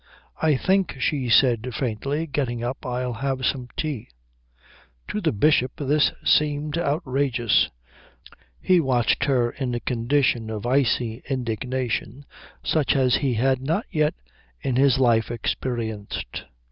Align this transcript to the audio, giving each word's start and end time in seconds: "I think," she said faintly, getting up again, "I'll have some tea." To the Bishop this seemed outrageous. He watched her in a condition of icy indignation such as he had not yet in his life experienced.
"I 0.41 0.57
think," 0.57 0.95
she 0.99 1.29
said 1.29 1.75
faintly, 1.75 2.25
getting 2.25 2.63
up 2.63 2.79
again, 2.83 2.91
"I'll 2.91 3.13
have 3.13 3.45
some 3.45 3.67
tea." 3.77 4.09
To 5.09 5.21
the 5.21 5.31
Bishop 5.31 5.73
this 5.77 6.11
seemed 6.25 6.75
outrageous. 6.75 7.69
He 8.59 8.79
watched 8.79 9.25
her 9.25 9.51
in 9.51 9.75
a 9.75 9.79
condition 9.79 10.49
of 10.49 10.65
icy 10.65 11.21
indignation 11.29 12.25
such 12.63 12.95
as 12.95 13.17
he 13.17 13.35
had 13.35 13.61
not 13.61 13.85
yet 13.91 14.15
in 14.63 14.75
his 14.75 14.97
life 14.97 15.29
experienced. 15.29 16.45